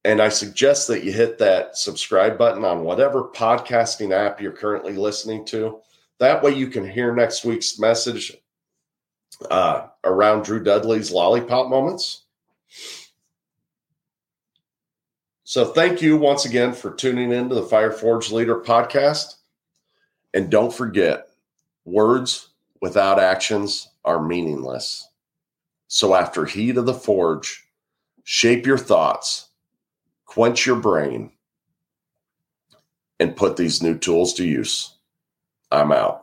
And 0.05 0.21
I 0.21 0.29
suggest 0.29 0.87
that 0.89 1.03
you 1.03 1.13
hit 1.13 1.37
that 1.37 1.77
subscribe 1.77 2.37
button 2.37 2.65
on 2.65 2.83
whatever 2.83 3.29
podcasting 3.29 4.11
app 4.11 4.41
you're 4.41 4.51
currently 4.51 4.93
listening 4.93 5.45
to. 5.45 5.79
That 6.19 6.43
way 6.43 6.51
you 6.51 6.67
can 6.67 6.89
hear 6.89 7.15
next 7.15 7.45
week's 7.45 7.79
message 7.79 8.35
uh, 9.49 9.87
around 10.03 10.43
Drew 10.43 10.63
Dudley's 10.63 11.11
lollipop 11.11 11.69
moments. 11.69 12.23
So 15.43 15.65
thank 15.65 16.01
you 16.01 16.17
once 16.17 16.45
again 16.45 16.73
for 16.73 16.93
tuning 16.93 17.31
in 17.31 17.49
to 17.49 17.55
the 17.55 17.63
Fire 17.63 17.91
Forged 17.91 18.31
Leader 18.31 18.59
podcast. 18.61 19.35
And 20.33 20.49
don't 20.49 20.73
forget, 20.73 21.27
words 21.85 22.49
without 22.81 23.19
actions 23.19 23.89
are 24.03 24.25
meaningless. 24.25 25.07
So 25.87 26.15
after 26.15 26.45
heat 26.45 26.77
of 26.77 26.85
the 26.85 26.93
forge, 26.93 27.67
shape 28.23 28.65
your 28.65 28.79
thoughts, 28.79 29.49
quench 30.25 30.65
your 30.65 30.77
brain, 30.77 31.31
and 33.19 33.35
put 33.35 33.57
these 33.57 33.83
new 33.83 33.97
tools 33.97 34.33
to 34.35 34.45
use. 34.45 34.95
I'm 35.71 35.91
out. 35.91 36.22